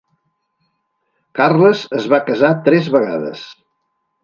Carles 1.41 1.85
es 1.99 2.09
va 2.15 2.21
casar 2.33 2.51
tres 2.71 2.91
vegades. 2.99 3.47